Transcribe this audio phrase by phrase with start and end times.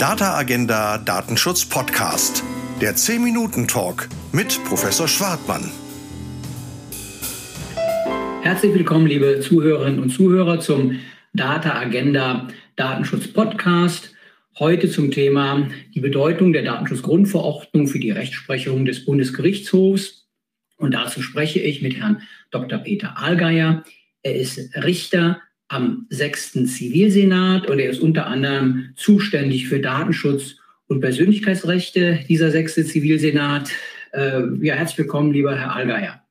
[0.00, 2.42] Data Agenda Datenschutz Podcast.
[2.80, 5.70] Der 10-Minuten-Talk mit Professor Schwartmann.
[8.40, 10.98] Herzlich willkommen, liebe Zuhörerinnen und Zuhörer, zum
[11.34, 14.14] Data Agenda Datenschutz Podcast.
[14.58, 20.30] Heute zum Thema die Bedeutung der Datenschutzgrundverordnung für die Rechtsprechung des Bundesgerichtshofs.
[20.78, 22.78] Und dazu spreche ich mit Herrn Dr.
[22.78, 23.84] Peter Allgeier.
[24.22, 30.56] Er ist Richter am sechsten Zivilsenat und er ist unter anderem zuständig für Datenschutz
[30.88, 33.70] und Persönlichkeitsrechte dieser sechste Zivilsenat.
[34.12, 36.22] Äh, ja, herzlich willkommen, lieber Herr Allgeier.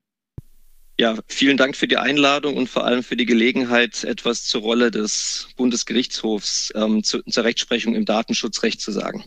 [0.99, 4.91] Ja, vielen Dank für die Einladung und vor allem für die Gelegenheit, etwas zur Rolle
[4.91, 9.23] des Bundesgerichtshofs ähm, zu, zur Rechtsprechung im Datenschutzrecht zu sagen.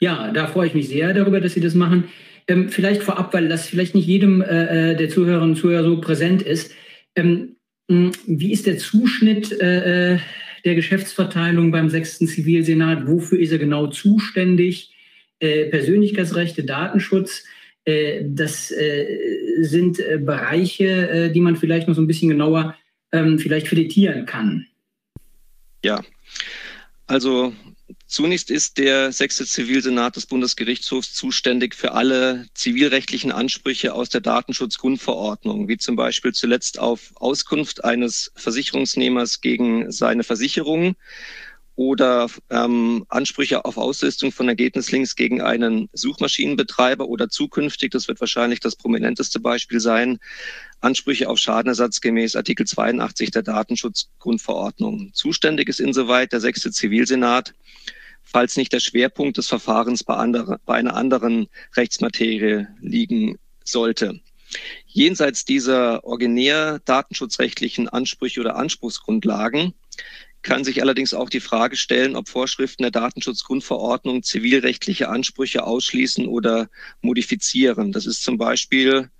[0.00, 2.08] Ja, da freue ich mich sehr darüber, dass Sie das machen.
[2.48, 6.00] Ähm, vielleicht vorab, weil das vielleicht nicht jedem äh, äh der Zuhörerinnen und Zuhörer so
[6.00, 6.72] präsent ist.
[7.14, 7.54] Ähm,
[7.88, 10.18] wie ist der Zuschnitt äh, äh,
[10.64, 13.06] der Geschäftsverteilung beim sechsten Zivilsenat?
[13.06, 14.94] Wofür ist er genau zuständig?
[15.38, 17.44] Äh, Persönlichkeitsrechte, Datenschutz.
[17.84, 19.06] Äh, das äh,
[19.60, 22.74] sind äh, Bereiche, die man vielleicht noch so ein bisschen genauer
[23.12, 24.66] ähm, vielleicht filetieren kann.
[25.84, 26.02] Ja,
[27.06, 27.52] also
[28.06, 35.68] Zunächst ist der sechste Zivilsenat des Bundesgerichtshofs zuständig für alle zivilrechtlichen Ansprüche aus der Datenschutzgrundverordnung,
[35.68, 40.96] wie zum Beispiel zuletzt auf Auskunft eines Versicherungsnehmers gegen seine Versicherung
[41.76, 48.60] oder ähm, Ansprüche auf Auslistung von Ergebnislinks gegen einen Suchmaschinenbetreiber oder zukünftig, das wird wahrscheinlich
[48.60, 50.18] das prominenteste Beispiel sein,
[50.80, 55.10] Ansprüche auf Schadenersatz gemäß Artikel 82 der Datenschutzgrundverordnung.
[55.14, 57.54] Zuständig ist insoweit der sechste Zivilsenat,
[58.22, 64.20] falls nicht der Schwerpunkt des Verfahrens bei, andere, bei einer anderen Rechtsmaterie liegen sollte.
[64.86, 69.74] Jenseits dieser originär datenschutzrechtlichen Ansprüche oder Anspruchsgrundlagen
[70.44, 76.68] kann sich allerdings auch die Frage stellen, ob Vorschriften der Datenschutzgrundverordnung zivilrechtliche Ansprüche ausschließen oder
[77.00, 77.90] modifizieren.
[77.90, 79.10] Das ist zum Beispiel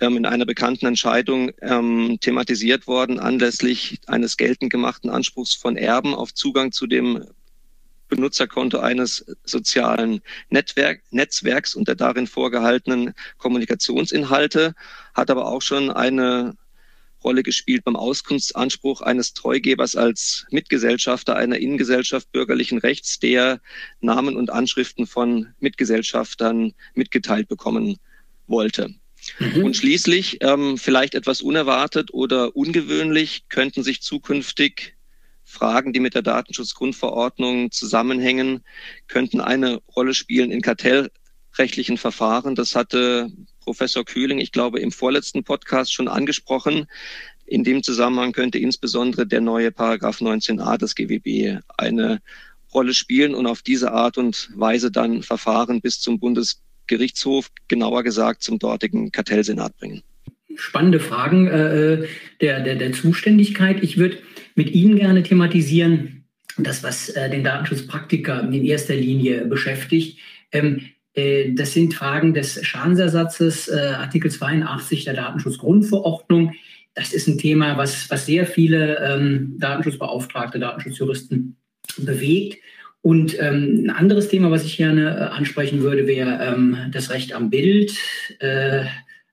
[0.00, 6.14] ähm, in einer bekannten Entscheidung ähm, thematisiert worden anlässlich eines geltend gemachten Anspruchs von Erben
[6.14, 7.26] auf Zugang zu dem
[8.08, 14.74] Benutzerkonto eines sozialen Netzwerk, Netzwerks und der darin vorgehaltenen Kommunikationsinhalte,
[15.14, 16.54] hat aber auch schon eine
[17.24, 23.60] Rolle gespielt beim Auskunftsanspruch eines Treugebers als Mitgesellschafter einer Innengesellschaft bürgerlichen Rechts, der
[24.00, 27.98] Namen und Anschriften von Mitgesellschaftern mitgeteilt bekommen
[28.46, 28.94] wollte.
[29.38, 29.64] Mhm.
[29.64, 34.96] Und schließlich, ähm, vielleicht etwas unerwartet oder ungewöhnlich, könnten sich zukünftig
[35.44, 38.64] Fragen, die mit der Datenschutzgrundverordnung zusammenhängen,
[39.06, 42.54] könnten eine Rolle spielen in kartellrechtlichen Verfahren.
[42.54, 43.30] Das hatte
[43.62, 46.86] Professor Kühling, ich glaube, im vorletzten Podcast schon angesprochen.
[47.46, 52.20] In dem Zusammenhang könnte insbesondere der neue Paragraph 19a des GWB eine
[52.72, 58.42] Rolle spielen und auf diese Art und Weise dann Verfahren bis zum Bundesgerichtshof, genauer gesagt
[58.42, 60.02] zum dortigen Kartellsenat bringen.
[60.56, 62.06] Spannende Fragen äh,
[62.40, 63.82] der, der, der Zuständigkeit.
[63.82, 64.18] Ich würde
[64.54, 66.24] mit Ihnen gerne thematisieren,
[66.58, 70.18] das, was äh, den Datenschutzpraktiker in erster Linie beschäftigt.
[70.52, 76.52] Ähm, äh, das sind Fragen des Schadensersatzes, äh, Artikel 82 der Datenschutzgrundverordnung.
[76.94, 81.56] Das ist ein Thema, was, was sehr viele ähm, Datenschutzbeauftragte, Datenschutzjuristen
[81.98, 82.58] bewegt.
[83.02, 87.32] Und ähm, ein anderes Thema, was ich gerne äh, ansprechen würde, wäre ähm, das Recht
[87.32, 87.92] am Bild.
[88.38, 88.84] Äh,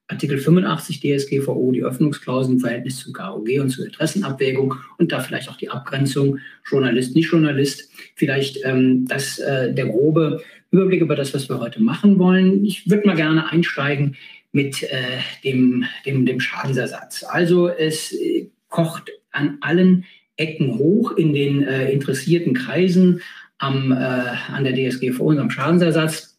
[0.08, 5.50] Artikel 85 DSGVO, die Öffnungsklauseln im Verhältnis zu KOG und zur Interessenabwägung und da vielleicht
[5.50, 7.92] auch die Abgrenzung Journalist, nicht Journalist.
[8.16, 10.42] Vielleicht ähm, das äh, der grobe
[10.72, 12.64] Überblick über das, was wir heute machen wollen.
[12.64, 14.16] Ich würde mal gerne einsteigen
[14.52, 17.24] mit äh, dem, dem, dem Schadensersatz.
[17.28, 20.06] Also es äh, kocht an allen
[20.38, 23.22] Ecken hoch in den äh, interessierten Kreisen
[23.58, 26.38] am, äh, an der DSGVO und am Schadensersatz.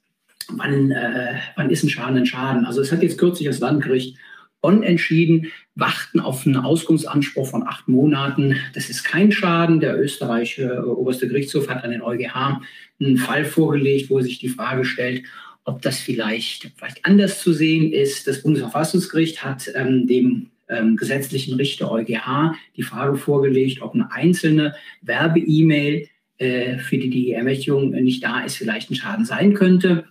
[0.48, 2.64] Wann, äh, wann ist ein Schaden ein Schaden?
[2.64, 4.16] Also es hat jetzt kürzlich das Landgericht
[4.60, 8.56] Bonn entschieden, warten auf einen Auskunftsanspruch von acht Monaten.
[8.74, 9.80] Das ist kein Schaden.
[9.80, 12.60] Der österreichische oberste Gerichtshof hat an den EuGH
[13.00, 15.24] einen Fall vorgelegt, wo sich die Frage stellt,
[15.64, 18.26] ob das vielleicht, vielleicht anders zu sehen ist.
[18.26, 24.74] Das Bundesverfassungsgericht hat ähm, dem ähm, gesetzlichen Richter EuGH die Frage vorgelegt, ob eine einzelne
[25.02, 26.08] Werbe-E-Mail,
[26.38, 30.04] äh, für die die Ermächtigung nicht da ist, vielleicht ein Schaden sein könnte.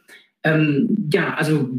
[0.43, 1.69] Ähm, ja, also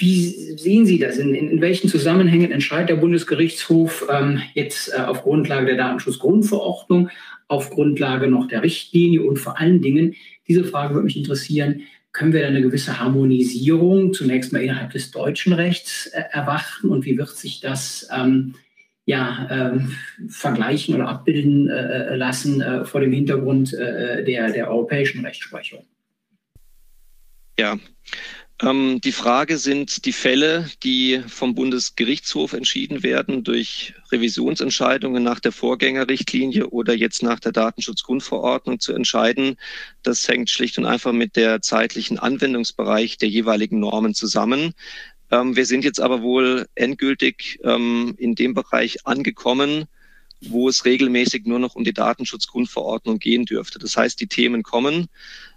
[0.00, 1.18] wie sehen Sie das?
[1.18, 7.10] In, in, welchen Zusammenhängen entscheidet der Bundesgerichtshof ähm, jetzt äh, auf Grundlage der Datenschutzgrundverordnung,
[7.48, 10.14] auf Grundlage noch der Richtlinie und vor allen Dingen,
[10.48, 11.82] diese Frage würde mich interessieren,
[12.12, 17.04] können wir da eine gewisse Harmonisierung zunächst mal innerhalb des deutschen Rechts äh, erwarten und
[17.04, 18.54] wie wird sich das ähm,
[19.04, 19.96] ja, ähm,
[20.28, 25.84] vergleichen oder abbilden äh, lassen äh, vor dem Hintergrund äh, der, der europäischen Rechtsprechung.
[27.58, 27.78] Ja,
[28.62, 35.52] ähm, die Frage sind die Fälle, die vom Bundesgerichtshof entschieden werden durch Revisionsentscheidungen nach der
[35.52, 39.56] Vorgängerrichtlinie oder jetzt nach der Datenschutzgrundverordnung zu entscheiden.
[40.02, 44.74] Das hängt schlicht und einfach mit der zeitlichen Anwendungsbereich der jeweiligen Normen zusammen.
[45.30, 49.86] Ähm, wir sind jetzt aber wohl endgültig ähm, in dem Bereich angekommen,
[50.42, 53.78] wo es regelmäßig nur noch um die Datenschutzgrundverordnung gehen dürfte.
[53.78, 55.08] Das heißt, die Themen kommen.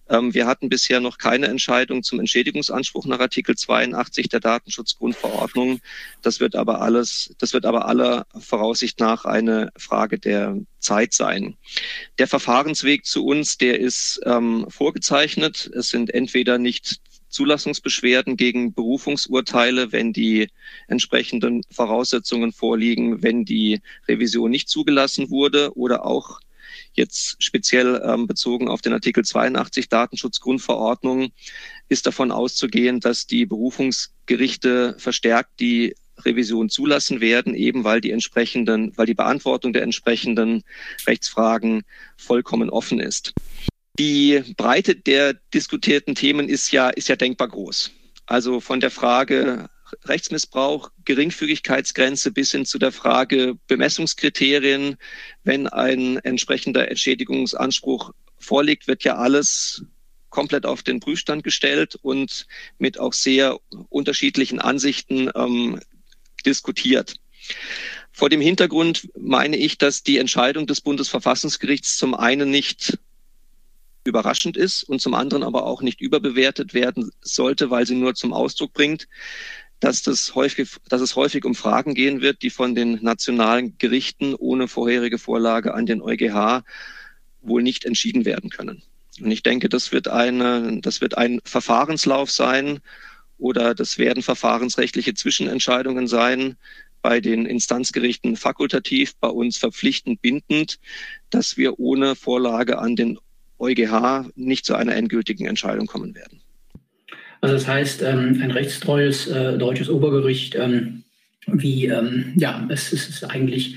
[0.09, 5.79] Ähm, wir hatten bisher noch keine Entscheidung zum Entschädigungsanspruch nach Artikel 82 der Datenschutzgrundverordnung.
[6.21, 11.55] Das wird aber alles, das wird aber aller Voraussicht nach eine Frage der Zeit sein.
[12.19, 15.71] Der Verfahrensweg zu uns, der ist ähm, vorgezeichnet.
[15.73, 20.49] Es sind entweder nicht Zulassungsbeschwerden gegen Berufungsurteile, wenn die
[20.87, 26.39] entsprechenden Voraussetzungen vorliegen, wenn die Revision nicht zugelassen wurde oder auch
[26.93, 31.31] jetzt speziell ähm, bezogen auf den Artikel 82 Datenschutzgrundverordnung
[31.89, 38.95] ist davon auszugehen, dass die Berufungsgerichte verstärkt die Revision zulassen werden, eben weil die entsprechenden,
[38.95, 40.63] weil die Beantwortung der entsprechenden
[41.07, 41.83] Rechtsfragen
[42.17, 43.33] vollkommen offen ist.
[43.99, 47.91] Die Breite der diskutierten Themen ist ja, ist ja denkbar groß.
[48.25, 49.69] Also von der Frage
[50.05, 54.97] Rechtsmissbrauch, Geringfügigkeitsgrenze bis hin zu der Frage Bemessungskriterien.
[55.43, 59.85] Wenn ein entsprechender Entschädigungsanspruch vorliegt, wird ja alles
[60.29, 62.47] komplett auf den Prüfstand gestellt und
[62.79, 63.59] mit auch sehr
[63.89, 65.79] unterschiedlichen Ansichten ähm,
[66.45, 67.15] diskutiert.
[68.11, 72.97] Vor dem Hintergrund meine ich, dass die Entscheidung des Bundesverfassungsgerichts zum einen nicht
[74.05, 78.33] überraschend ist und zum anderen aber auch nicht überbewertet werden sollte, weil sie nur zum
[78.33, 79.07] Ausdruck bringt,
[79.83, 84.33] dass, das häufig, dass es häufig um Fragen gehen wird, die von den nationalen Gerichten
[84.33, 86.63] ohne vorherige Vorlage an den EuGH
[87.41, 88.81] wohl nicht entschieden werden können.
[89.19, 92.79] Und ich denke, das wird, eine, das wird ein Verfahrenslauf sein
[93.37, 96.55] oder das werden verfahrensrechtliche Zwischenentscheidungen sein,
[97.01, 100.79] bei den Instanzgerichten fakultativ, bei uns verpflichtend bindend,
[101.29, 103.19] dass wir ohne Vorlage an den
[103.59, 106.42] EuGH nicht zu einer endgültigen Entscheidung kommen werden.
[107.43, 111.03] Also das heißt, ähm, ein rechtstreues äh, deutsches Obergericht, ähm,
[111.45, 113.75] wie ähm, ja, es, es eigentlich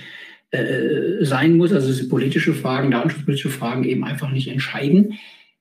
[0.52, 5.14] äh, sein muss, also politische Fragen, datenschutzpolitische Fragen eben einfach nicht entscheiden,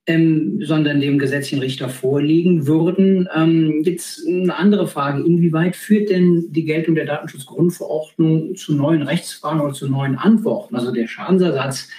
[0.05, 3.27] ähm, sondern dem gesetzlichen Richter vorlegen würden.
[3.35, 9.61] Ähm, jetzt eine andere Frage, inwieweit führt denn die Geltung der Datenschutzgrundverordnung zu neuen Rechtsfragen
[9.61, 10.75] oder zu neuen Antworten?
[10.75, 11.89] Also der Schadensersatz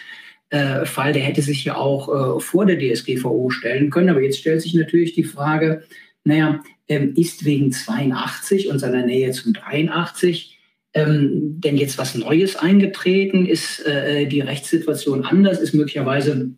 [0.50, 4.10] äh, Fall, der hätte sich ja auch äh, vor der DSGVO stellen können.
[4.10, 5.82] Aber jetzt stellt sich natürlich die Frage,
[6.24, 10.56] naja, ähm, ist wegen 82 und seiner Nähe zum 83
[10.94, 13.44] ähm, denn jetzt was Neues eingetreten?
[13.44, 15.60] Ist äh, die Rechtssituation anders?
[15.60, 16.52] Ist möglicherweise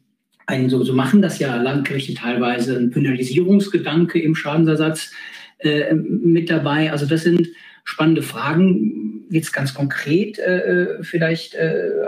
[0.47, 5.13] ein, so, so machen das ja Landgerichte teilweise, ein Penalisierungsgedanke im Schadensersatz
[5.59, 6.93] äh, mit dabei?
[6.93, 7.49] Also das sind
[7.85, 11.57] spannende Fragen, jetzt ganz konkret äh, vielleicht,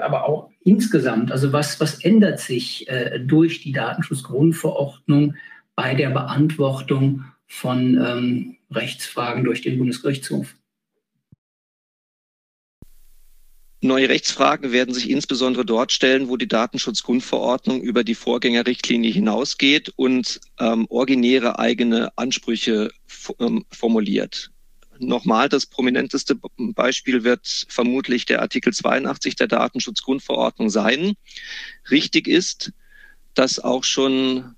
[0.02, 1.32] aber auch insgesamt.
[1.32, 5.34] Also was, was ändert sich äh, durch die Datenschutzgrundverordnung
[5.74, 10.54] bei der Beantwortung von ähm, Rechtsfragen durch den Bundesgerichtshof?
[13.82, 20.38] Neue Rechtsfragen werden sich insbesondere dort stellen, wo die Datenschutzgrundverordnung über die Vorgängerrichtlinie hinausgeht und
[20.58, 22.90] ähm, originäre eigene Ansprüche
[23.38, 24.50] ähm, formuliert.
[25.00, 31.14] Nochmal, das prominenteste Beispiel wird vermutlich der Artikel 82 der Datenschutzgrundverordnung sein.
[31.90, 32.72] Richtig ist,
[33.34, 34.56] dass auch schon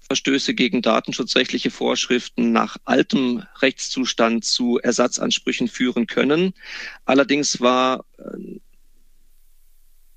[0.00, 6.54] Verstöße gegen datenschutzrechtliche Vorschriften nach altem Rechtszustand zu Ersatzansprüchen führen können.
[7.04, 8.58] Allerdings war äh,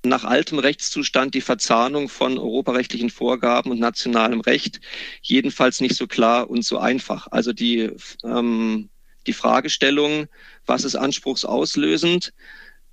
[0.04, 4.80] nach altem Rechtszustand die Verzahnung von europarechtlichen Vorgaben und nationalem Recht
[5.22, 7.28] jedenfalls nicht so klar und so einfach.
[7.30, 7.90] Also die
[8.24, 8.88] ähm,
[9.26, 10.26] die Fragestellung,
[10.66, 12.32] was ist anspruchsauslösend?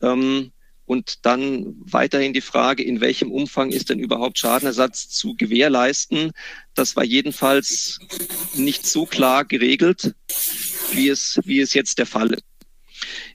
[0.01, 0.51] Ähm,
[0.85, 6.31] und dann weiterhin die Frage, in welchem Umfang ist denn überhaupt Schadenersatz zu gewährleisten?
[6.73, 7.99] Das war jedenfalls
[8.55, 10.15] nicht so klar geregelt,
[10.93, 12.43] wie es, wie es jetzt der Fall ist.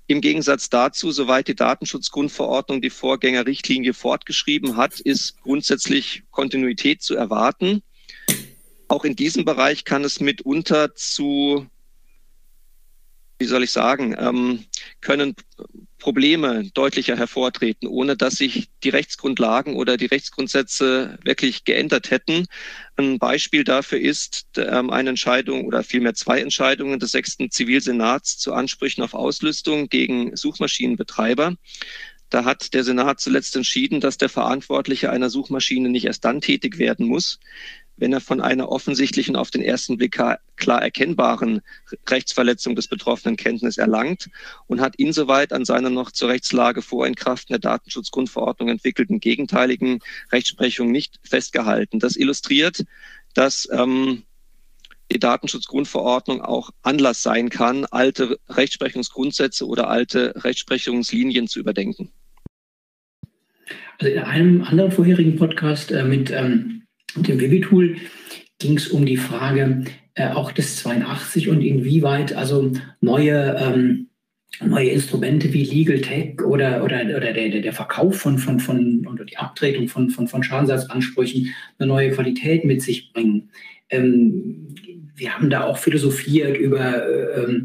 [0.08, 7.82] Im Gegensatz dazu, soweit die Datenschutzgrundverordnung die Vorgängerrichtlinie fortgeschrieben hat, ist grundsätzlich Kontinuität zu erwarten.
[8.88, 11.66] Auch in diesem Bereich kann es mitunter zu
[13.44, 14.64] wie soll ich sagen, ähm,
[15.02, 15.34] können
[15.98, 22.46] Probleme deutlicher hervortreten, ohne dass sich die Rechtsgrundlagen oder die Rechtsgrundsätze wirklich geändert hätten.
[22.96, 28.54] Ein Beispiel dafür ist ähm, eine Entscheidung oder vielmehr zwei Entscheidungen des sechsten Zivilsenats zu
[28.54, 31.56] Ansprüchen auf Auslüstung gegen Suchmaschinenbetreiber.
[32.30, 36.78] Da hat der Senat zuletzt entschieden, dass der Verantwortliche einer Suchmaschine nicht erst dann tätig
[36.78, 37.38] werden muss,
[37.96, 40.18] wenn er von einer offensichtlichen, auf den ersten Blick
[40.56, 41.60] klar erkennbaren
[42.08, 44.30] Rechtsverletzung des Betroffenen Kenntnis erlangt
[44.66, 50.00] und hat insoweit an seiner noch zur Rechtslage vor Inkraften der Datenschutzgrundverordnung entwickelten gegenteiligen
[50.32, 51.98] Rechtsprechung nicht festgehalten.
[51.98, 52.84] Das illustriert,
[53.34, 54.24] dass ähm,
[55.12, 62.10] die Datenschutzgrundverordnung auch Anlass sein kann, alte Rechtsprechungsgrundsätze oder alte Rechtsprechungslinien zu überdenken.
[63.98, 66.83] Also in einem anderen vorherigen Podcast äh, mit ähm,
[67.16, 67.96] und im Webitool
[68.58, 74.08] ging es um die Frage äh, auch des 82 und inwieweit also neue, ähm,
[74.60, 79.24] neue Instrumente wie Legal Tech oder, oder, oder der, der Verkauf von, von, von oder
[79.24, 83.50] die Abtretung von, von, von Schadensersatzansprüchen eine neue Qualität mit sich bringen.
[83.90, 84.74] Ähm,
[85.16, 87.62] wir haben da auch philosophiert über äh,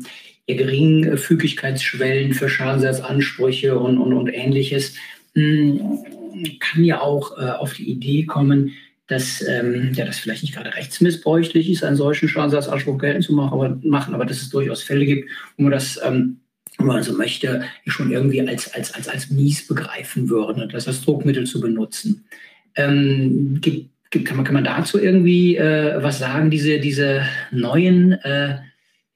[0.48, 4.96] ja, Geringfügigkeitsschwellen für Schadensersatzansprüche und, und, und ähnliches.
[5.36, 6.00] Hm,
[6.60, 8.72] kann ja auch äh, auf die Idee kommen,
[9.10, 13.54] dass ähm, ja, das vielleicht nicht gerade rechtsmissbräuchlich ist, einen solchen Schadensersatzanspruch geltend zu machen
[13.54, 16.38] aber, machen, aber dass es durchaus Fälle gibt, wo man das, ähm,
[16.78, 21.02] wenn man so möchte, schon irgendwie als, als, als, als mies begreifen würde, das als
[21.02, 22.26] Druckmittel zu benutzen.
[22.76, 28.12] Ähm, gibt, gibt, kann, man, kann man dazu irgendwie äh, was sagen, diese, diese neuen
[28.12, 28.60] äh,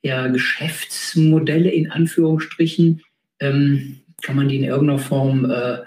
[0.02, 3.02] ja, Geschäftsmodelle in Anführungsstrichen,
[3.40, 5.78] ähm, kann man die in irgendeiner Form äh,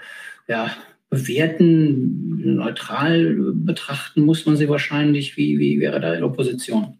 [0.47, 0.71] ja,
[1.09, 5.37] bewerten, neutral betrachten muss man sie wahrscheinlich.
[5.37, 6.97] Wie, wie wäre da Ihre Position?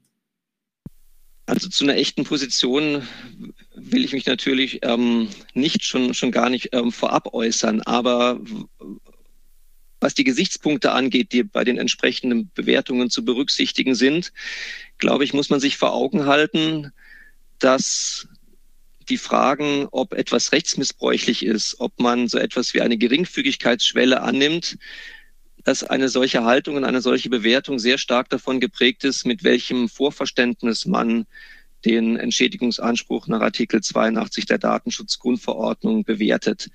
[1.46, 3.04] Also zu einer echten Position
[3.74, 8.42] will ich mich natürlich ähm, nicht schon, schon gar nicht ähm, vorab äußern, aber
[10.00, 14.34] was die Gesichtspunkte angeht, die bei den entsprechenden Bewertungen zu berücksichtigen sind,
[14.98, 16.92] glaube ich, muss man sich vor Augen halten,
[17.60, 18.28] dass
[19.10, 24.78] die Fragen, ob etwas rechtsmissbräuchlich ist, ob man so etwas wie eine Geringfügigkeitsschwelle annimmt,
[25.64, 29.90] dass eine solche Haltung und eine solche Bewertung sehr stark davon geprägt ist, mit welchem
[29.90, 31.26] Vorverständnis man
[31.86, 36.70] den Entschädigungsanspruch nach Artikel 82 der Datenschutzgrundverordnung bewertet.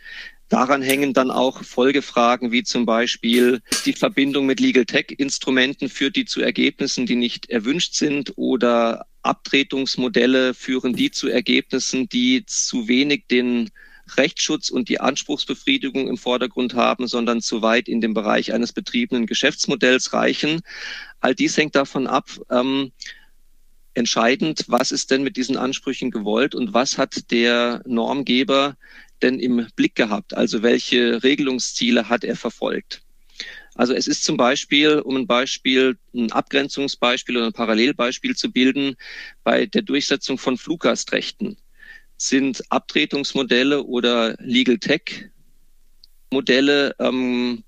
[0.53, 6.15] Daran hängen dann auch Folgefragen wie zum Beispiel die Verbindung mit Legal Tech Instrumenten führt
[6.15, 12.87] die zu Ergebnissen, die nicht erwünscht sind oder Abtretungsmodelle führen die zu Ergebnissen, die zu
[12.87, 13.71] wenig den
[14.19, 19.25] Rechtsschutz und die Anspruchsbefriedigung im Vordergrund haben, sondern zu weit in den Bereich eines betriebenen
[19.25, 20.61] Geschäftsmodells reichen.
[21.21, 22.93] All dies hängt davon ab, ähm,
[23.95, 28.77] entscheidend, was ist denn mit diesen Ansprüchen gewollt und was hat der Normgeber
[29.23, 30.35] denn im Blick gehabt?
[30.35, 33.03] Also welche Regelungsziele hat er verfolgt?
[33.75, 38.97] Also es ist zum Beispiel, um ein Beispiel, ein Abgrenzungsbeispiel oder ein Parallelbeispiel zu bilden,
[39.45, 41.57] bei der Durchsetzung von Fluggastrechten
[42.19, 45.31] sind Abtretungsmodelle oder Legal Tech
[46.31, 47.65] Modelle ähm,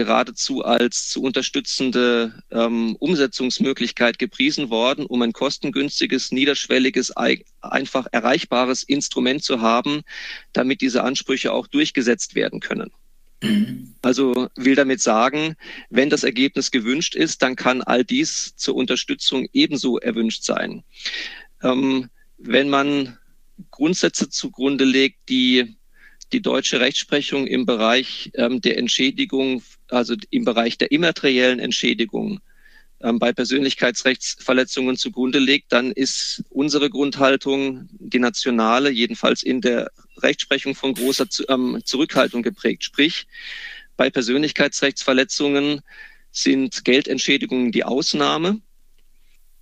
[0.00, 7.12] geradezu als zu unterstützende ähm, Umsetzungsmöglichkeit gepriesen worden, um ein kostengünstiges, niederschwelliges,
[7.60, 10.00] einfach erreichbares Instrument zu haben,
[10.54, 12.90] damit diese Ansprüche auch durchgesetzt werden können.
[13.42, 13.94] Mhm.
[14.00, 15.54] Also will damit sagen,
[15.90, 20.82] wenn das Ergebnis gewünscht ist, dann kann all dies zur Unterstützung ebenso erwünscht sein.
[21.62, 23.18] Ähm, wenn man
[23.70, 25.76] Grundsätze zugrunde legt, die
[26.32, 32.40] die deutsche Rechtsprechung im Bereich ähm, der Entschädigung, also im Bereich der immateriellen Entschädigung
[33.00, 40.74] ähm, bei Persönlichkeitsrechtsverletzungen zugrunde legt, dann ist unsere Grundhaltung, die nationale, jedenfalls in der Rechtsprechung
[40.74, 42.84] von großer ähm, Zurückhaltung geprägt.
[42.84, 43.26] Sprich,
[43.96, 45.80] bei Persönlichkeitsrechtsverletzungen
[46.30, 48.60] sind Geldentschädigungen die Ausnahme.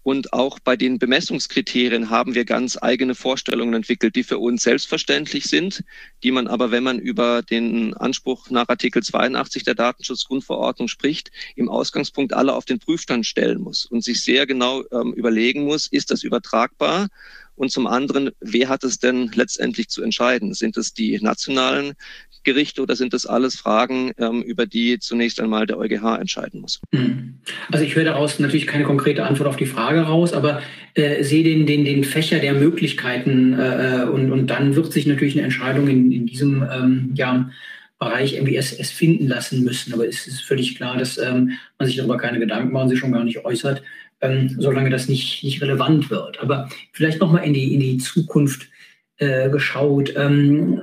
[0.08, 5.44] Und auch bei den Bemessungskriterien haben wir ganz eigene Vorstellungen entwickelt, die für uns selbstverständlich
[5.44, 5.84] sind,
[6.22, 11.68] die man aber, wenn man über den Anspruch nach Artikel 82 der Datenschutzgrundverordnung spricht, im
[11.68, 16.10] Ausgangspunkt alle auf den Prüfstand stellen muss und sich sehr genau ähm, überlegen muss, ist
[16.10, 17.08] das übertragbar
[17.58, 20.54] und zum anderen, wer hat es denn letztendlich zu entscheiden?
[20.54, 21.94] Sind es die nationalen
[22.48, 26.80] Gerichte oder sind das alles Fragen, ähm, über die zunächst einmal der EuGH entscheiden muss?
[26.94, 27.40] Hm.
[27.70, 30.62] Also ich höre daraus natürlich keine konkrete Antwort auf die Frage raus, aber
[30.94, 35.34] äh, sehe den, den, den Fächer der Möglichkeiten äh, und, und dann wird sich natürlich
[35.34, 37.50] eine Entscheidung in, in diesem ähm, ja,
[37.98, 39.92] Bereich irgendwie erst finden lassen müssen.
[39.92, 42.98] Aber es ist völlig klar, dass ähm, man sich darüber keine Gedanken macht und sich
[42.98, 43.82] schon gar nicht äußert,
[44.22, 46.40] ähm, solange das nicht, nicht relevant wird.
[46.40, 48.68] Aber vielleicht nochmal in die, in die Zukunft
[49.18, 50.14] äh, geschaut.
[50.16, 50.80] Ähm,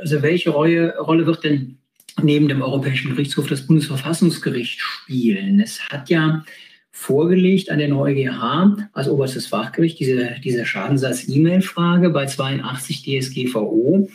[0.00, 1.78] also welche Rolle, Rolle wird denn
[2.22, 5.60] neben dem Europäischen Gerichtshof das Bundesverfassungsgericht spielen?
[5.60, 6.44] Es hat ja
[6.92, 14.08] vorgelegt an den EuGH als oberstes Fachgericht diese, diese Schadensersatz-E-Mail-Frage bei 82 DSGVO.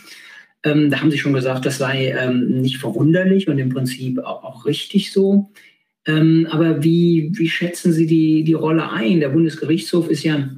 [0.64, 4.44] Ähm, da haben Sie schon gesagt, das sei ähm, nicht verwunderlich und im Prinzip auch,
[4.44, 5.52] auch richtig so.
[6.06, 9.20] Ähm, aber wie, wie schätzen Sie die, die Rolle ein?
[9.20, 10.50] Der Bundesgerichtshof ist ja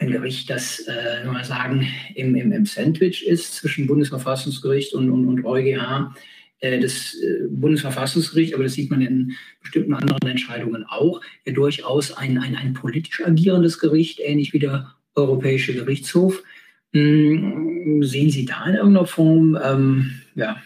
[0.00, 5.28] ein Gericht, das, äh, mal sagen, im, im, im Sandwich ist zwischen Bundesverfassungsgericht und, und,
[5.28, 6.14] und EuGH.
[6.60, 12.12] Äh, das äh, Bundesverfassungsgericht, aber das sieht man in bestimmten anderen Entscheidungen auch, ja durchaus
[12.12, 16.42] ein, ein, ein politisch agierendes Gericht, ähnlich wie der Europäische Gerichtshof.
[16.92, 20.62] Hm, sehen Sie da in irgendeiner Form ähm, ja,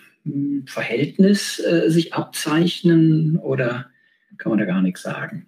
[0.67, 3.91] Verhältnis äh, sich abzeichnen oder
[4.39, 5.47] kann man da gar nichts sagen?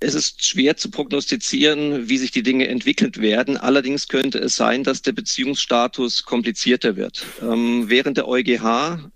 [0.00, 3.56] Es ist schwer zu prognostizieren, wie sich die Dinge entwickelt werden.
[3.56, 7.26] Allerdings könnte es sein, dass der Beziehungsstatus komplizierter wird.
[7.42, 9.10] Ähm, während der EuGH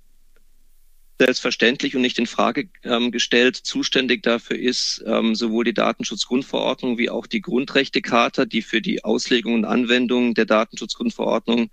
[1.20, 7.10] selbstverständlich und nicht in Frage ähm, gestellt zuständig dafür ist, ähm, sowohl die Datenschutzgrundverordnung wie
[7.10, 11.70] auch die Grundrechtecharta, die für die Auslegung und Anwendung der Datenschutzgrundverordnung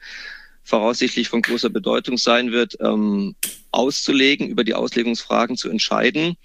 [0.70, 3.36] voraussichtlich von großer Bedeutung sein wird, ähm,
[3.72, 6.38] auszulegen, über die Auslegungsfragen zu entscheiden,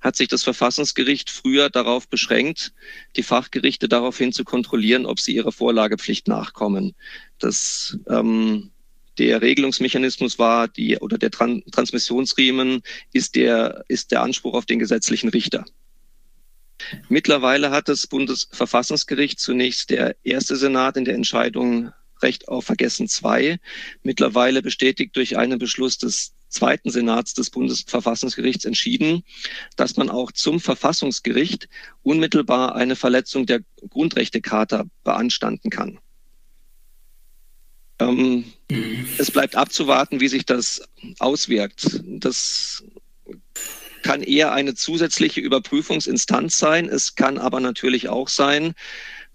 [0.00, 2.72] hat sich das Verfassungsgericht früher darauf beschränkt,
[3.16, 6.94] die Fachgerichte daraufhin zu kontrollieren, ob sie ihrer Vorlagepflicht nachkommen.
[7.38, 8.70] Das ähm,
[9.18, 14.78] der Regelungsmechanismus war, die oder der Tran Transmissionsriemen ist der ist der Anspruch auf den
[14.78, 15.64] gesetzlichen Richter.
[17.08, 21.92] Mittlerweile hat das Bundesverfassungsgericht zunächst der erste Senat in der Entscheidung
[22.22, 23.58] Recht auf Vergessen 2
[24.02, 29.22] mittlerweile bestätigt durch einen Beschluss des zweiten Senats des Bundesverfassungsgerichts entschieden,
[29.76, 31.68] dass man auch zum Verfassungsgericht
[32.02, 35.98] unmittelbar eine Verletzung der Grundrechtecharta beanstanden kann.
[37.98, 38.44] Ähm,
[39.18, 40.82] es bleibt abzuwarten, wie sich das
[41.18, 42.00] auswirkt.
[42.04, 42.84] Das
[44.02, 46.88] kann eher eine zusätzliche Überprüfungsinstanz sein.
[46.88, 48.74] Es kann aber natürlich auch sein,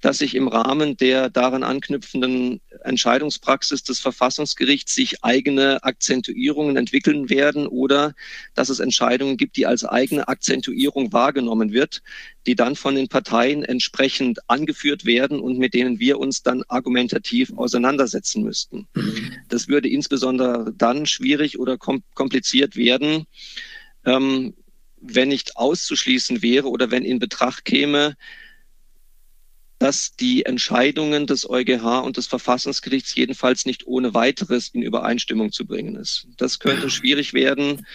[0.02, 7.68] dass sich im Rahmen der daran anknüpfenden Entscheidungspraxis des Verfassungsgerichts sich eigene Akzentuierungen entwickeln werden
[7.68, 8.14] oder
[8.56, 12.02] dass es Entscheidungen gibt, die als eigene Akzentuierung wahrgenommen wird,
[12.48, 17.54] die dann von den Parteien entsprechend angeführt werden und mit denen wir uns dann argumentativ
[17.54, 18.88] auseinandersetzen müssten.
[18.96, 19.34] Mhm.
[19.50, 23.26] Das würde insbesondere dann schwierig oder kompliziert werden,
[24.06, 24.56] ähm,
[25.00, 28.16] wenn nicht auszuschließen wäre oder wenn in Betracht käme,
[29.82, 35.66] dass die Entscheidungen des EuGH und des Verfassungsgerichts jedenfalls nicht ohne weiteres in Übereinstimmung zu
[35.66, 36.28] bringen ist.
[36.38, 37.88] Das könnte schwierig werden.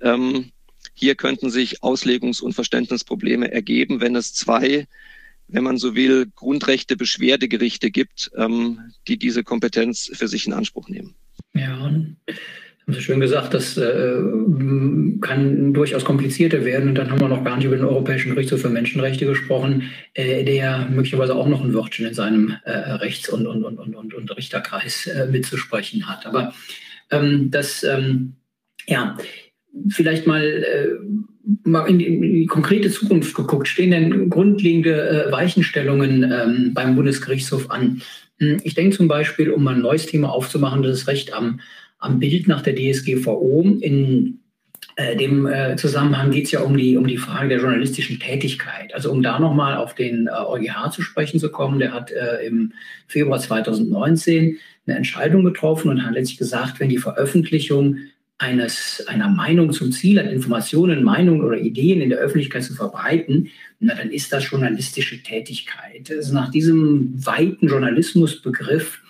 [0.00, 0.52] Ähm,
[0.94, 4.88] hier könnten sich Auslegungs- und Verständnisprobleme ergeben, wenn es zwei,
[5.46, 10.88] wenn man so will, Grundrechte Beschwerdegerichte gibt, ähm, die diese Kompetenz für sich in Anspruch
[10.88, 11.14] nehmen.
[11.52, 11.94] Ja,
[12.86, 14.16] haben Sie schön gesagt, das äh,
[15.22, 16.90] kann durchaus komplizierter werden.
[16.90, 20.44] Und dann haben wir noch gar nicht über den Europäischen Gerichtshof für Menschenrechte gesprochen, äh,
[20.44, 24.36] der möglicherweise auch noch ein Wörtchen in seinem äh, Rechts- und, und, und, und, und
[24.36, 26.26] Richterkreis äh, mitzusprechen hat.
[26.26, 26.52] Aber
[27.10, 28.34] ähm, das, ähm,
[28.86, 29.16] ja,
[29.88, 30.88] vielleicht mal, äh,
[31.62, 38.02] mal in die, konkrete Zukunft geguckt, stehen denn grundlegende äh, Weichenstellungen ähm, beim Bundesgerichtshof an?
[38.38, 41.60] Hm, ich denke zum Beispiel, um mal ein neues Thema aufzumachen, das Recht am
[42.04, 43.62] am Bild nach der DSGVO.
[43.80, 44.40] In
[44.96, 48.94] äh, dem äh, Zusammenhang geht es ja um die, um die Frage der journalistischen Tätigkeit.
[48.94, 52.46] Also um da nochmal auf den äh, EuGH zu sprechen zu kommen, der hat äh,
[52.46, 52.72] im
[53.08, 57.96] Februar 2019 eine Entscheidung getroffen und hat letztlich gesagt, wenn die Veröffentlichung
[58.38, 63.48] eines, einer Meinung zum Ziel hat, Informationen, Meinungen oder Ideen in der Öffentlichkeit zu verbreiten,
[63.80, 66.10] na, dann ist das journalistische Tätigkeit.
[66.10, 69.00] Also nach diesem weiten Journalismusbegriff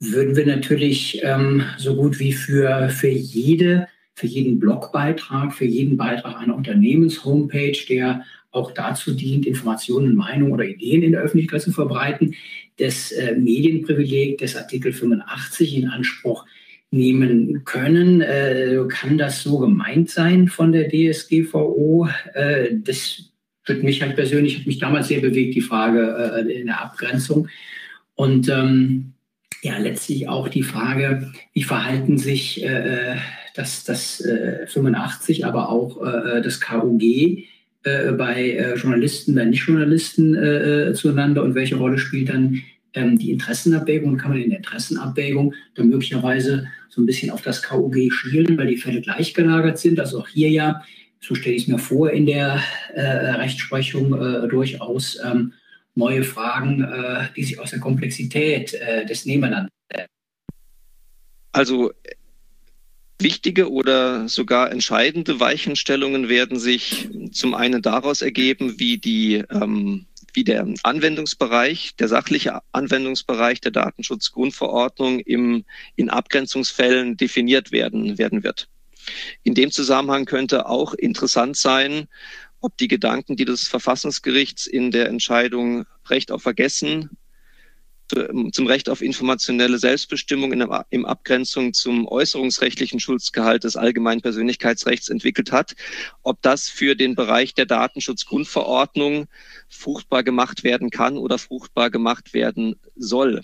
[0.00, 5.96] würden wir natürlich ähm, so gut wie für, für jede, für jeden Blogbeitrag, für jeden
[5.96, 11.70] Beitrag einer Unternehmenshomepage, der auch dazu dient, Informationen, Meinungen oder Ideen in der Öffentlichkeit zu
[11.70, 12.34] verbreiten,
[12.78, 16.46] das äh, Medienprivileg des Artikel 85 in Anspruch
[16.90, 18.22] nehmen können.
[18.22, 22.08] Äh, kann das so gemeint sein von der DSGVO?
[22.34, 23.30] Äh, das
[23.66, 27.48] wird mich halt persönlich, hat mich damals sehr bewegt, die Frage äh, in der Abgrenzung.
[28.14, 29.12] Und ähm,
[29.62, 33.16] ja letztlich auch die Frage, wie verhalten sich äh,
[33.54, 37.02] das, das äh, 85, aber auch äh, das KUG
[37.82, 42.62] äh, bei äh, Journalisten, bei Nichtjournalisten äh, zueinander und welche Rolle spielt dann
[42.94, 47.42] ähm, die Interessenabwägung und kann man in der Interessenabwägung dann möglicherweise so ein bisschen auf
[47.42, 49.98] das KUG schielen, weil die Fälle gleichgelagert sind.
[49.98, 50.82] Also auch hier ja,
[51.20, 52.60] so stelle ich es mir vor, in der
[52.96, 55.52] Rechtsprechung durchaus ähm,
[55.94, 59.70] neue Fragen, äh, die sich aus der Komplexität äh, des Nebeneinander.
[61.52, 61.90] Also
[63.18, 70.44] wichtige oder sogar entscheidende Weichenstellungen werden sich zum einen daraus ergeben, wie die ähm, wie
[70.44, 75.64] der Anwendungsbereich, der sachliche Anwendungsbereich der Datenschutzgrundverordnung im,
[75.96, 78.68] in Abgrenzungsfällen definiert werden, werden wird.
[79.42, 82.06] In dem Zusammenhang könnte auch interessant sein,
[82.60, 87.10] ob die Gedanken, die des Verfassungsgerichts in der Entscheidung Recht auf Vergessen
[88.52, 90.52] zum Recht auf informationelle Selbstbestimmung
[90.90, 95.76] in Abgrenzung zum äußerungsrechtlichen Schutzgehalt des allgemeinen Persönlichkeitsrechts entwickelt hat,
[96.22, 99.26] ob das für den Bereich der Datenschutzgrundverordnung
[99.68, 103.42] fruchtbar gemacht werden kann oder fruchtbar gemacht werden soll.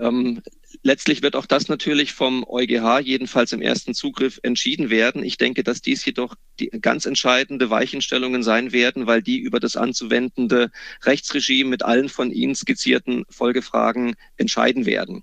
[0.00, 0.42] Ähm,
[0.82, 5.22] letztlich wird auch das natürlich vom EuGH jedenfalls im ersten Zugriff entschieden werden.
[5.22, 9.76] Ich denke, dass dies jedoch die ganz entscheidende Weichenstellungen sein werden, weil die über das
[9.76, 10.70] anzuwendende
[11.02, 15.22] Rechtsregime mit allen von Ihnen skizzierten Folgefragen entscheiden werden.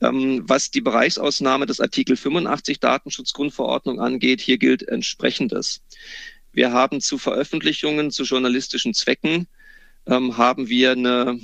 [0.00, 5.82] Ähm, was die Bereichsausnahme des Artikel 85 Datenschutzgrundverordnung angeht, hier gilt entsprechendes.
[6.52, 9.46] Wir haben zu Veröffentlichungen zu journalistischen Zwecken
[10.06, 11.38] ähm, haben wir eine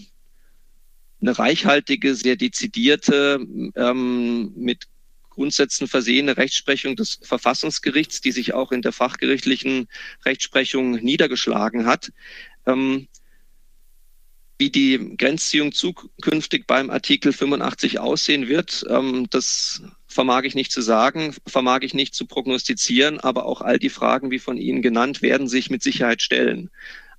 [1.21, 4.87] eine reichhaltige, sehr dezidierte, ähm, mit
[5.31, 9.89] Grundsätzen versehene Rechtsprechung des Verfassungsgerichts, die sich auch in der fachgerichtlichen
[10.25, 12.13] Rechtsprechung niedergeschlagen hat.
[12.67, 13.09] Ähm,
[14.59, 20.83] wie die Grenzziehung zukünftig beim Artikel 85 aussehen wird, ähm, das vermag ich nicht zu
[20.83, 25.23] sagen, vermag ich nicht zu prognostizieren, aber auch all die Fragen, wie von Ihnen genannt,
[25.23, 26.71] werden sich mit Sicherheit stellen.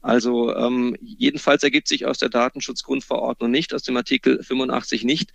[0.02, 5.34] Also ähm, jedenfalls ergibt sich aus der Datenschutzgrundverordnung nicht, aus dem Artikel 85 nicht,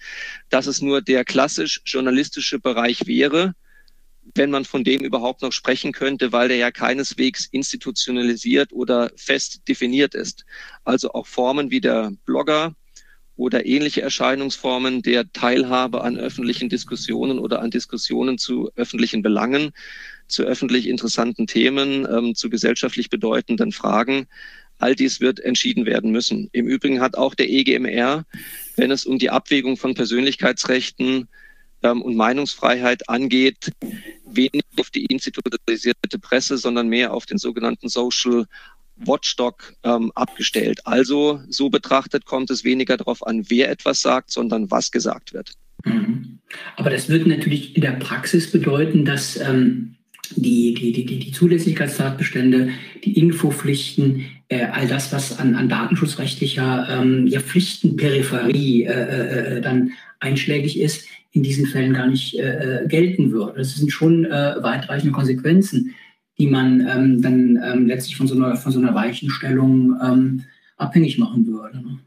[0.49, 3.55] dass es nur der klassisch journalistische Bereich wäre,
[4.35, 9.69] wenn man von dem überhaupt noch sprechen könnte, weil der ja keineswegs institutionalisiert oder fest
[9.69, 10.47] definiert ist.
[10.85, 12.75] Also auch Formen wie der Blogger
[13.37, 19.73] oder ähnliche Erscheinungsformen der Teilhabe an öffentlichen Diskussionen oder an Diskussionen zu öffentlichen Belangen
[20.35, 24.27] zu öffentlich interessanten Themen, ähm, zu gesellschaftlich bedeutenden Fragen.
[24.79, 26.49] All dies wird entschieden werden müssen.
[26.53, 28.25] Im Übrigen hat auch der EGMR,
[28.77, 31.29] wenn es um die Abwägung von Persönlichkeitsrechten
[31.83, 33.71] ähm, und Meinungsfreiheit angeht,
[34.27, 38.47] wenig auf die institutionalisierte Presse, sondern mehr auf den sogenannten Social
[38.97, 40.81] Watchdog ähm, abgestellt.
[40.85, 45.53] Also so betrachtet kommt es weniger darauf an, wer etwas sagt, sondern was gesagt wird.
[45.85, 46.41] Mhm.
[46.77, 49.94] Aber das wird natürlich in der Praxis bedeuten, dass ähm,
[50.31, 52.71] die, die, die, die Zulässigkeitstatbestände,
[53.05, 59.61] die Infopflichten, äh, all das, was an, an datenschutzrechtlicher ähm, ja, Pflichtenperipherie äh, äh, äh,
[59.61, 63.59] dann einschlägig ist, in diesen Fällen gar nicht äh, äh, gelten würde.
[63.59, 65.95] Das sind schon weitreichende Konsequenzen,
[66.39, 70.43] die man ähm, dann ähm, letztlich von so einer, von so einer Weichenstellung ähm,
[70.77, 71.79] abhängig machen würde.
[71.79, 71.99] Ne?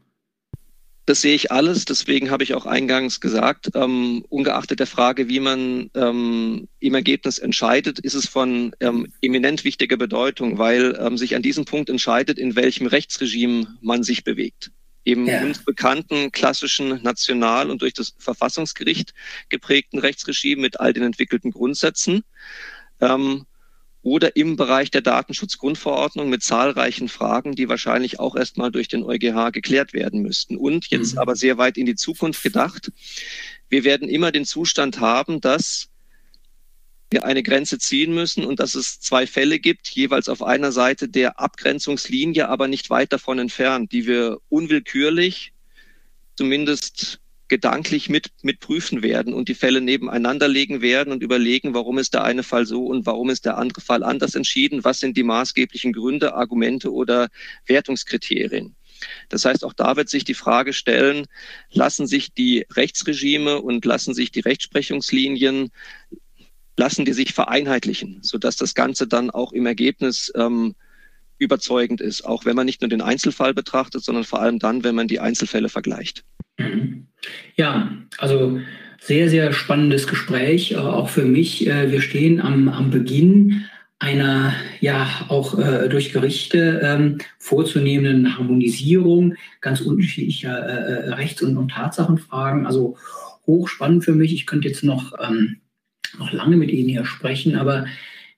[1.08, 1.86] Das sehe ich alles.
[1.86, 7.38] Deswegen habe ich auch eingangs gesagt, ähm, ungeachtet der Frage, wie man ähm, im Ergebnis
[7.38, 12.38] entscheidet, ist es von ähm, eminent wichtiger Bedeutung, weil ähm, sich an diesem Punkt entscheidet,
[12.38, 14.70] in welchem Rechtsregime man sich bewegt.
[15.06, 15.40] Eben ja.
[15.40, 19.14] uns bekannten klassischen national und durch das Verfassungsgericht
[19.48, 22.22] geprägten Rechtsregime mit all den entwickelten Grundsätzen.
[23.00, 23.46] Ähm,
[24.08, 29.52] oder im Bereich der Datenschutzgrundverordnung mit zahlreichen Fragen, die wahrscheinlich auch erstmal durch den EuGH
[29.52, 30.56] geklärt werden müssten.
[30.56, 31.18] Und jetzt mhm.
[31.18, 32.90] aber sehr weit in die Zukunft gedacht,
[33.68, 35.88] wir werden immer den Zustand haben, dass
[37.10, 41.08] wir eine Grenze ziehen müssen und dass es zwei Fälle gibt, jeweils auf einer Seite
[41.08, 45.52] der Abgrenzungslinie, aber nicht weit davon entfernt, die wir unwillkürlich
[46.36, 51.98] zumindest gedanklich mit, mit prüfen werden und die Fälle nebeneinander legen werden und überlegen, warum
[51.98, 55.16] ist der eine Fall so und warum ist der andere Fall anders entschieden, was sind
[55.16, 57.28] die maßgeblichen Gründe, Argumente oder
[57.66, 58.76] Wertungskriterien.
[59.28, 61.26] Das heißt, auch da wird sich die Frage stellen,
[61.70, 65.70] lassen sich die Rechtsregime und lassen sich die Rechtsprechungslinien,
[66.76, 70.74] lassen die sich vereinheitlichen, sodass das Ganze dann auch im Ergebnis ähm,
[71.38, 74.94] überzeugend ist, auch wenn man nicht nur den Einzelfall betrachtet, sondern vor allem dann, wenn
[74.94, 76.24] man die Einzelfälle vergleicht.
[76.58, 77.07] Mhm.
[77.56, 78.60] Ja, also
[79.00, 81.66] sehr, sehr spannendes Gespräch, äh, auch für mich.
[81.66, 83.64] Äh, wir stehen am, am Beginn
[84.00, 91.72] einer ja auch äh, durch Gerichte ähm, vorzunehmenden Harmonisierung ganz unterschiedlicher äh, Rechts- und, und,
[91.72, 92.66] Tatsachenfragen.
[92.66, 92.96] Also
[93.46, 94.32] hochspannend für mich.
[94.34, 95.56] Ich könnte jetzt noch, ähm,
[96.18, 97.86] noch lange mit Ihnen hier sprechen, aber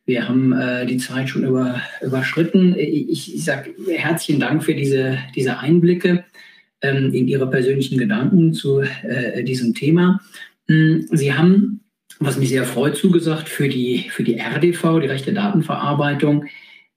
[0.06, 2.74] wir haben äh, die Zeit schon über, überschritten.
[2.78, 6.24] Ich, ich sage herzlichen Dank für diese, diese Einblicke
[6.82, 10.20] ähm, in Ihre persönlichen Gedanken zu äh, diesem Thema.
[10.68, 11.80] Hm, Sie haben,
[12.18, 16.46] was mich sehr freut, zugesagt für die, für die RDV, die rechte Datenverarbeitung,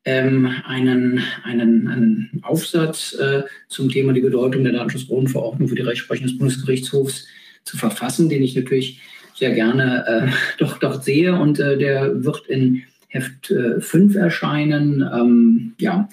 [0.06, 6.28] ähm, einen, einen, einen Aufsatz äh, zum Thema die Bedeutung der Datenschutzgrundverordnung für die Rechtsprechung
[6.28, 7.28] des Bundesgerichtshofs
[7.64, 9.00] zu verfassen, den ich natürlich
[9.36, 11.34] sehr gerne äh, doch, doch sehe.
[11.34, 16.10] Und äh, der wird in Heft äh, 5 erscheinen, ähm, ja,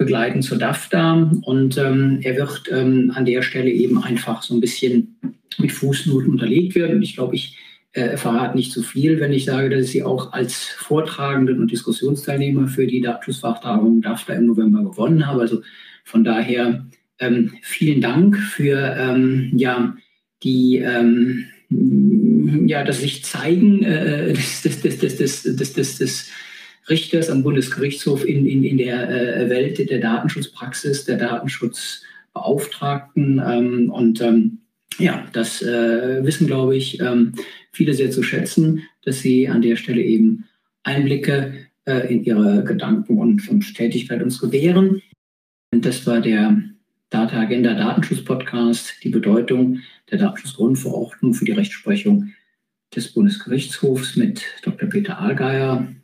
[0.00, 1.30] begleitend zur DAFTA.
[1.42, 5.16] Und ähm, er wird ähm, an der Stelle eben einfach so ein bisschen
[5.58, 7.02] mit Fußnoten unterlegt werden.
[7.02, 7.58] Ich glaube, ich
[7.92, 11.70] äh, verrate nicht zu viel, wenn ich sage, dass ich sie auch als Vortragenden und
[11.70, 15.42] Diskussionsteilnehmer für die Datenschutzfachtagung DAFTA im November gewonnen habe.
[15.42, 15.60] Also
[16.04, 16.86] von daher
[17.18, 19.94] ähm, vielen Dank für ähm, ja,
[20.42, 21.44] die ähm,
[22.66, 26.30] ja, das sich zeigen äh, des, des, des, des, des, des, des
[26.90, 33.40] Richters am Bundesgerichtshof in, in, in der äh, Welt der Datenschutzpraxis, der Datenschutzbeauftragten.
[33.44, 34.58] Ähm, und ähm,
[34.98, 37.34] ja, das äh, wissen, glaube ich, ähm,
[37.72, 40.44] viele sehr zu schätzen, dass sie an der Stelle eben
[40.82, 41.54] Einblicke
[41.86, 45.00] äh, in ihre Gedanken und, Tätigkeit uns gewähren.
[45.72, 46.60] Und das war der
[47.10, 52.32] Data Agenda Datenschutz Podcast, die Bedeutung der Datenschutzgrundverordnung für die Rechtsprechung
[52.94, 54.88] des Bundesgerichtshofs mit Dr.
[54.88, 55.99] Peter Ahlgeier, äh,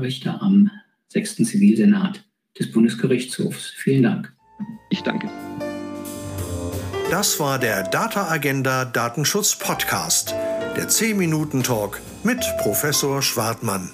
[0.00, 0.70] Richter am
[1.08, 1.36] 6.
[1.36, 2.24] Zivilsenat
[2.58, 3.70] des Bundesgerichtshofs.
[3.76, 4.32] Vielen Dank.
[4.90, 5.28] Ich danke.
[7.10, 10.34] Das war der Data Agenda Datenschutz Podcast,
[10.76, 13.90] der 10 Minuten Talk mit Professor Schwartmann.